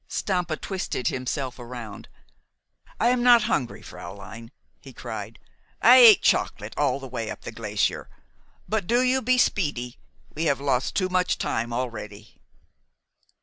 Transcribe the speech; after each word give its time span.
Stampa 0.07 0.57
twisted 0.57 1.09
himself 1.09 1.59
round. 1.59 2.07
"I 2.99 3.09
am 3.09 3.21
not 3.21 3.43
hungry, 3.43 3.83
fräulein," 3.83 4.49
he 4.79 4.93
cried. 4.93 5.37
"I 5.79 5.97
ate 5.97 6.23
chocolate 6.23 6.73
all 6.75 6.99
the 6.99 7.07
way 7.07 7.29
up 7.29 7.41
the 7.41 7.51
glacier. 7.51 8.09
But 8.67 8.87
do 8.87 9.03
you 9.03 9.21
be 9.21 9.37
speedy. 9.37 9.99
We 10.33 10.45
have 10.45 10.59
lost 10.59 10.95
too 10.95 11.09
much 11.09 11.37
time 11.37 11.71
already." 11.71 12.41